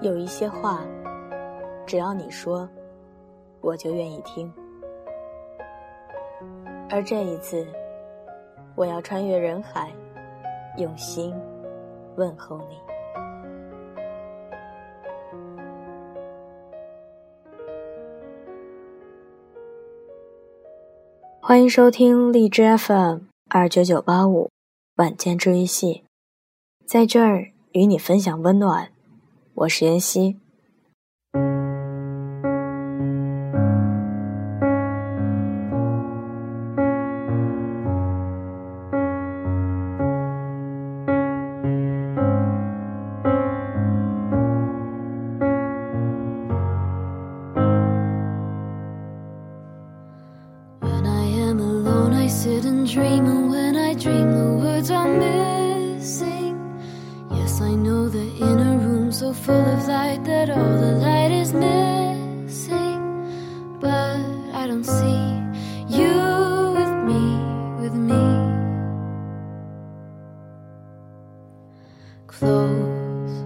[0.00, 0.86] 有一些话，
[1.84, 2.68] 只要你说，
[3.60, 4.52] 我就愿意听。
[6.88, 7.66] 而这一次，
[8.76, 9.92] 我要穿越人海，
[10.76, 11.34] 用心
[12.14, 12.78] 问候你。
[21.42, 24.48] 欢迎收听荔枝 FM 二九九八五
[24.94, 26.04] 晚间治愈系，
[26.86, 28.92] 在这儿与你分享温暖。
[29.60, 30.36] 我是妍希。
[58.18, 63.00] the inner room so full of light that all the light is missing.
[63.80, 64.18] But
[64.60, 65.22] I don't see
[65.98, 66.14] you
[66.78, 67.24] with me,
[67.80, 68.24] with me.
[72.26, 73.36] Close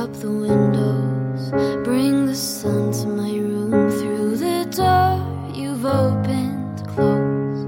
[0.00, 1.42] up the windows,
[1.84, 5.12] bring the sun to my room through the door
[5.54, 6.76] you've opened.
[6.94, 7.60] Close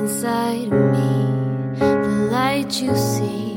[0.00, 1.12] inside of me,
[1.78, 3.47] the light you see.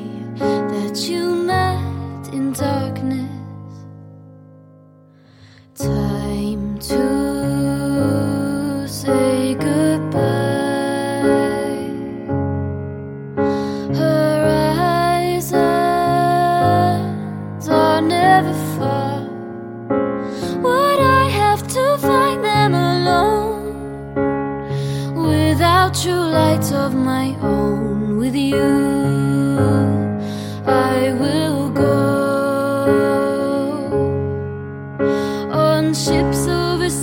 [35.90, 37.02] Ships overseas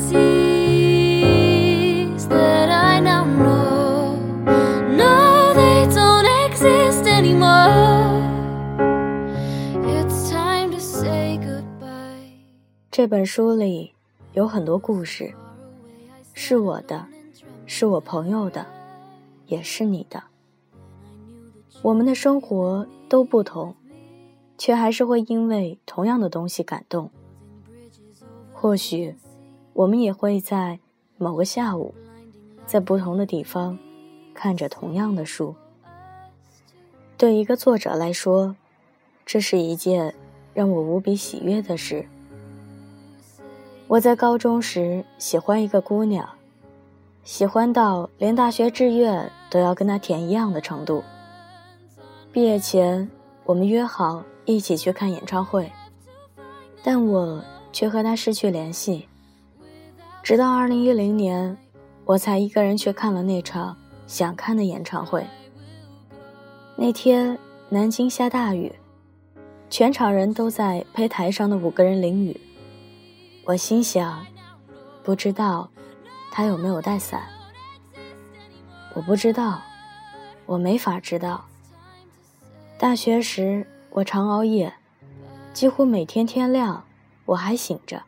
[2.28, 4.14] that i now know
[9.84, 12.32] it's time to say goodbye。
[12.90, 13.92] 这本书里
[14.32, 15.34] 有很多故事，
[16.32, 17.06] 是我的，
[17.66, 18.64] 是我朋友的，
[19.46, 20.22] 也是你的。
[21.82, 23.76] 我们的生活都不同，
[24.56, 27.10] 却还是会因为同样的东西感动。
[28.60, 29.14] 或许，
[29.72, 30.80] 我们也会在
[31.16, 31.94] 某个下午，
[32.66, 33.78] 在不同的地方，
[34.34, 35.54] 看着同样的书。
[37.16, 38.56] 对一个作者来说，
[39.24, 40.12] 这是一件
[40.54, 42.04] 让我无比喜悦的事。
[43.86, 46.28] 我在高中时喜欢一个姑娘，
[47.22, 51.04] 喜欢到连大学志愿都要跟她填一样的程度。
[52.32, 53.08] 毕业前，
[53.44, 55.70] 我们约好一起去看演唱会，
[56.82, 57.40] 但我
[57.78, 59.06] 却和他失去联系。
[60.20, 61.56] 直到二零一零年，
[62.06, 65.24] 我才一个人去看了那场想看的演唱会。
[66.74, 67.38] 那天
[67.68, 68.72] 南京下大雨，
[69.70, 72.40] 全场人都在陪台上的五个人淋雨。
[73.44, 74.26] 我心想，
[75.04, 75.70] 不知道
[76.32, 77.22] 他有没有带伞。
[78.92, 79.62] 我不知道，
[80.46, 81.44] 我没法知道。
[82.76, 84.74] 大学时我常熬夜，
[85.52, 86.82] 几乎每天天亮
[87.28, 88.02] 我还醒着。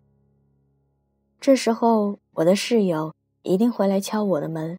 [1.41, 4.79] 这时候我的室友一定会来敲我的门，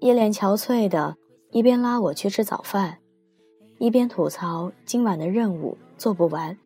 [0.00, 1.16] 一脸憔悴的，
[1.50, 2.98] 一边拉我去吃早饭，
[3.78, 6.56] 一边吐槽今晚的任务做不完。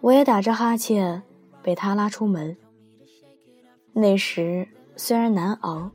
[0.00, 1.22] 我也打着哈欠。
[1.64, 2.54] 被他拉出门。
[3.94, 5.90] 那时虽然难熬，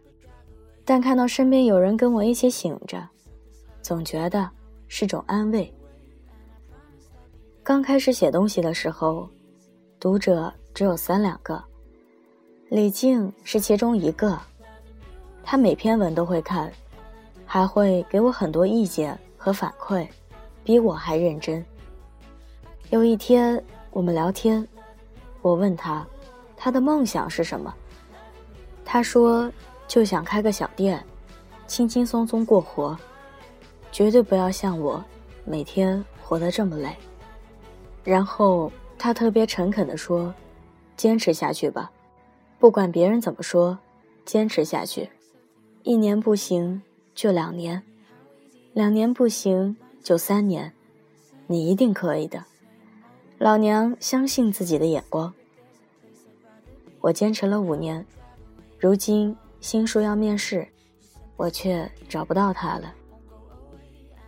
[0.84, 3.08] 但看到身边有人跟我一起醒着，
[3.84, 4.50] 总觉得
[4.88, 5.72] 是种安慰。
[7.62, 9.30] 刚开始写东西的时候，
[10.00, 11.62] 读者只有三两个，
[12.70, 14.40] 李静是其中一个。
[15.44, 16.72] 他每篇文都会看，
[17.46, 20.08] 还会给我很多意见和反馈，
[20.64, 21.64] 比我还认真。
[22.92, 23.62] 有一天
[23.92, 24.66] 我们聊天。
[25.42, 26.08] 我问他，
[26.56, 27.74] 他的梦想是什么？
[28.86, 29.52] 他说，
[29.86, 31.06] 就想开个小店，
[31.68, 32.98] 轻轻松松过活，
[33.92, 35.04] 绝对不要像我，
[35.44, 36.96] 每天活得这么累。
[38.04, 40.36] 然后他特别诚恳地说
[40.98, 41.90] ：“坚持下去吧，
[42.60, 43.80] 不管别人怎么说，
[44.26, 45.10] 坚持下去。
[45.84, 46.82] 一年不行
[47.16, 47.82] 就两年，
[48.74, 50.74] 两年不行就三年，
[51.48, 52.44] 你一定可以的。”
[53.40, 55.34] 老娘相信自己的眼光。
[57.00, 58.06] 我坚持了五年，
[58.78, 60.68] 如今新书要面世，
[61.38, 62.94] 我却找不到他了。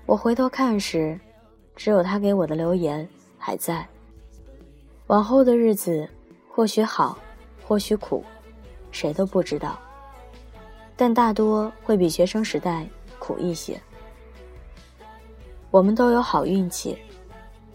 [0.05, 1.19] 我回头看时，
[1.75, 3.05] 只有他给我的留言
[3.37, 3.85] 还在。
[5.11, 6.07] 往后的日子，
[6.47, 7.17] 或许好，
[7.67, 8.23] 或许苦，
[8.93, 9.77] 谁都不知道。
[10.95, 12.87] 但大多会比学生时代
[13.19, 13.77] 苦一些。
[15.69, 16.97] 我们都有好运气，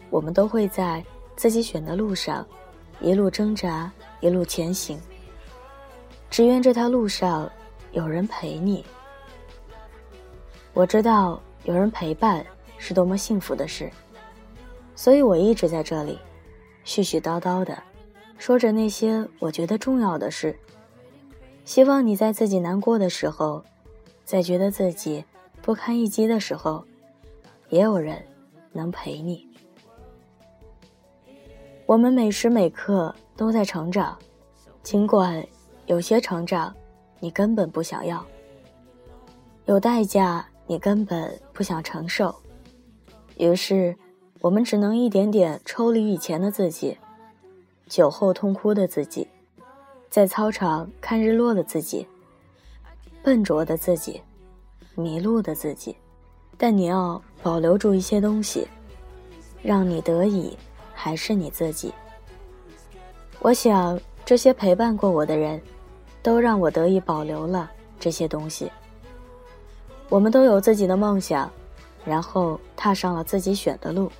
[0.08, 1.04] 我们都会在
[1.36, 2.46] 自己选的路上，
[3.02, 4.98] 一路挣扎，一路前行。
[6.30, 7.50] 只愿这条路上
[7.92, 8.82] 有人陪你。
[10.72, 12.42] 我知道有人陪伴
[12.78, 13.92] 是多么幸福的事，
[14.94, 16.18] 所以我一直在这里，
[16.86, 17.82] 絮絮叨叨的
[18.38, 20.58] 说着那些我觉得重要的事。
[21.64, 23.62] 希望你在自己难过的时候，
[24.24, 25.24] 在觉得自己
[25.60, 26.84] 不堪一击的时候，
[27.68, 28.24] 也有人
[28.72, 29.46] 能陪你。
[31.84, 34.16] 我们每时每刻都在成长，
[34.82, 35.44] 尽管
[35.86, 36.74] 有些成长
[37.18, 38.24] 你根本不想要，
[39.66, 40.46] 有代价。
[40.68, 42.34] 你根本不想承受，
[43.36, 43.96] 于是
[44.40, 46.96] 我们只能一点点抽离以前的自己，
[47.88, 49.26] 酒后痛哭的自己，
[50.08, 52.06] 在操场看日落的自己，
[53.22, 54.20] 笨拙的自己，
[54.94, 55.96] 迷路的自己。
[56.58, 58.66] 但你要保留住一些东西，
[59.62, 60.56] 让你得以
[60.94, 61.92] 还是你自己。
[63.40, 65.60] 我想这些陪伴过我的人，
[66.22, 68.70] 都让我得以保留了这些东西。
[70.08, 71.50] 我们都有自己的梦想，
[72.04, 74.10] 然后踏上了自己选的路。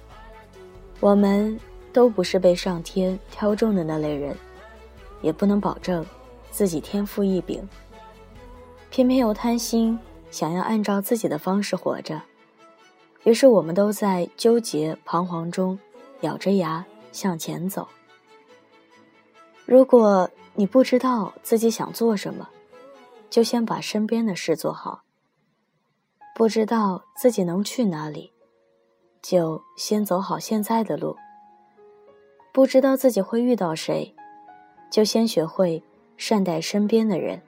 [1.01, 1.59] 我们
[1.93, 4.37] 都不是被上天挑中的那类人，
[5.23, 6.05] 也不能保证
[6.51, 7.67] 自己天赋异禀。
[8.91, 9.99] 偏偏又贪心，
[10.31, 12.21] 想要按照自己的方式活着，
[13.25, 15.79] 于是我们都在纠结彷徨中，
[16.23, 17.87] 咬着牙向前走。
[19.67, 22.49] 如果你不知道自己想做什么，
[23.29, 25.03] 就先把身边的事做好。
[26.35, 28.33] 不知道自己能去哪里，
[29.29, 31.17] 就先走好现在的路。
[32.53, 34.15] 不知道自己会遇到谁，
[34.89, 35.83] 就先学会
[36.17, 37.43] 善待身边的人。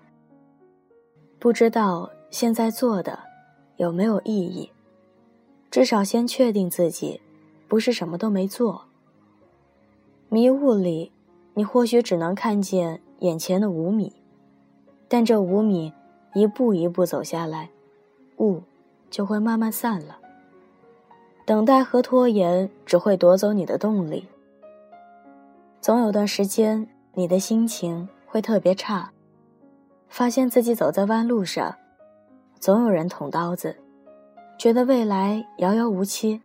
[1.39, 3.17] 不知道现在做的
[3.77, 4.73] 有没有意义，
[5.71, 7.21] 至少先确定自己
[7.69, 8.87] 不是什么都没做。
[10.29, 11.13] 迷雾里，
[11.55, 14.13] 你或许只能看见眼前的五米，
[15.07, 15.93] 但这五米
[16.35, 17.71] 一步一步走下来，
[18.39, 18.61] 雾。
[19.11, 20.19] 就会慢慢散了。
[21.49, 24.29] 等待和拖延只会夺走你的动力。
[25.81, 29.11] 总有段时间，你的心情会特别差，
[30.11, 31.75] 发现自己走在弯路上，
[32.61, 33.75] 总有人捅刀子，
[34.59, 36.43] 觉得未来遥遥无期。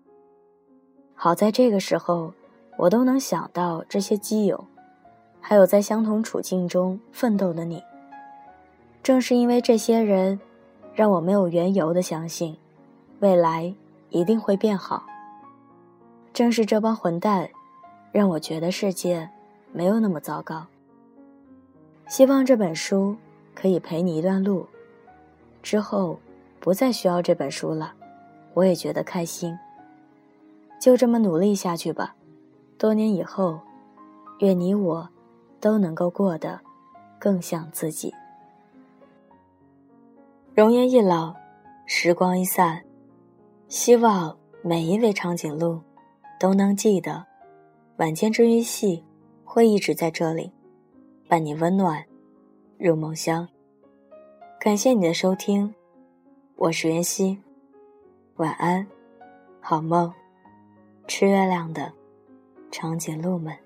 [1.16, 2.34] 好在这个时候，
[2.78, 4.66] 我都能想到这些基友，
[5.42, 7.84] 还有在相同处境中奋斗的你。
[9.04, 10.40] 正是因为这些人。
[10.96, 12.56] 让我没有缘由的相信，
[13.20, 13.74] 未来
[14.14, 15.04] 一定会变好。
[16.32, 17.50] 正是这帮混蛋，
[18.12, 19.30] 让我觉得世界
[19.74, 20.66] 没有那么糟糕。
[22.08, 23.18] 希望这本书
[23.54, 24.66] 可以陪你一段路，
[25.62, 26.20] 之后
[26.60, 27.94] 不再需要这本书了，
[28.54, 29.58] 我也觉得开心。
[30.80, 32.16] 就这么努力下去吧，
[32.78, 33.60] 多年以后，
[34.40, 35.10] 愿你我
[35.60, 36.60] 都能够过得
[37.18, 38.14] 更像自己。
[40.54, 41.34] 容颜一老，
[41.86, 42.84] 时光一散，
[43.74, 45.82] 希望每一位长颈鹿
[46.40, 47.26] 都能记得，
[47.98, 49.04] 晚间治愈系
[49.44, 50.52] 会一直在这里，
[51.28, 52.06] 伴你温暖
[52.78, 53.50] 入梦乡。
[54.60, 55.74] 感谢你的收听，
[56.56, 57.36] 我是袁熙，
[58.36, 58.86] 晚安，
[59.60, 60.14] 好梦，
[61.08, 61.92] 吃月亮的
[62.70, 63.58] 长颈鹿们。